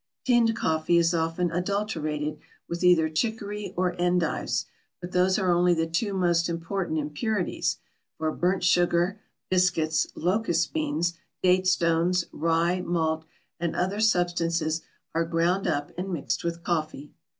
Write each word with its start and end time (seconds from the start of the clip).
Tinned 0.25 0.55
coffee 0.55 0.97
is 0.97 1.13
often 1.13 1.51
adulterated 1.51 2.39
with 2.67 2.83
either 2.83 3.07
Chicory 3.07 3.71
or 3.77 3.93
Endives, 3.97 4.65
but 4.99 5.11
those 5.11 5.37
are 5.37 5.51
only 5.51 5.75
the 5.75 5.85
two 5.85 6.15
most 6.15 6.49
important 6.49 6.97
impurities, 6.97 7.77
for 8.17 8.31
burnt 8.31 8.63
sugar, 8.63 9.21
biscuits, 9.51 10.07
locust 10.15 10.73
beans, 10.73 11.13
date 11.43 11.67
stones, 11.67 12.25
rye, 12.31 12.81
malt, 12.81 13.25
and 13.59 13.75
other 13.75 13.99
substances 13.99 14.81
are 15.13 15.23
ground 15.23 15.67
up 15.67 15.91
and 15.95 16.11
mixed 16.11 16.43
with 16.43 16.63
coffee. 16.63 17.13